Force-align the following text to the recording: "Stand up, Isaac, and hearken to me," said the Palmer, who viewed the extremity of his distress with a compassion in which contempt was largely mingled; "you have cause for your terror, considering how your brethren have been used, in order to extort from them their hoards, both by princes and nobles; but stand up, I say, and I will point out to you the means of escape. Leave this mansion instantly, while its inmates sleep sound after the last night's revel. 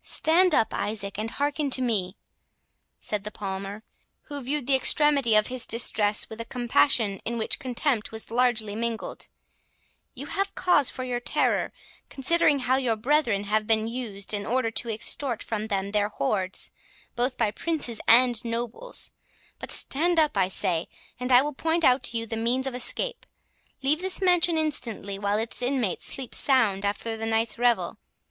"Stand 0.00 0.54
up, 0.54 0.72
Isaac, 0.72 1.18
and 1.18 1.32
hearken 1.32 1.68
to 1.68 1.82
me," 1.82 2.16
said 2.98 3.24
the 3.24 3.30
Palmer, 3.30 3.82
who 4.22 4.40
viewed 4.40 4.66
the 4.66 4.74
extremity 4.74 5.34
of 5.34 5.48
his 5.48 5.66
distress 5.66 6.30
with 6.30 6.40
a 6.40 6.46
compassion 6.46 7.20
in 7.26 7.36
which 7.36 7.58
contempt 7.58 8.10
was 8.10 8.30
largely 8.30 8.74
mingled; 8.74 9.28
"you 10.14 10.28
have 10.28 10.54
cause 10.54 10.88
for 10.88 11.04
your 11.04 11.20
terror, 11.20 11.74
considering 12.08 12.60
how 12.60 12.76
your 12.76 12.96
brethren 12.96 13.44
have 13.44 13.66
been 13.66 13.86
used, 13.86 14.32
in 14.32 14.46
order 14.46 14.70
to 14.70 14.88
extort 14.88 15.42
from 15.42 15.66
them 15.66 15.90
their 15.90 16.08
hoards, 16.08 16.70
both 17.14 17.36
by 17.36 17.50
princes 17.50 18.00
and 18.08 18.42
nobles; 18.42 19.12
but 19.58 19.70
stand 19.70 20.18
up, 20.18 20.38
I 20.38 20.48
say, 20.48 20.88
and 21.18 21.30
I 21.30 21.42
will 21.42 21.52
point 21.52 21.84
out 21.84 22.02
to 22.04 22.16
you 22.16 22.24
the 22.26 22.38
means 22.38 22.66
of 22.66 22.74
escape. 22.74 23.26
Leave 23.82 24.00
this 24.00 24.22
mansion 24.22 24.56
instantly, 24.56 25.18
while 25.18 25.36
its 25.36 25.60
inmates 25.60 26.06
sleep 26.06 26.34
sound 26.34 26.86
after 26.86 27.18
the 27.18 27.26
last 27.26 27.30
night's 27.30 27.58
revel. 27.58 27.98